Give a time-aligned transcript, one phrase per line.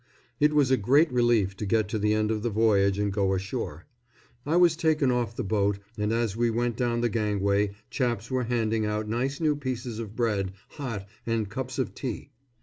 [0.39, 3.35] It was a great relief to get to the end of the voyage and go
[3.35, 3.85] ashore.
[4.47, 8.45] I was taken off the boat, and as we went down the gangway chaps were
[8.45, 12.31] handing out nice new pieces of bread, hot, and cups of tea.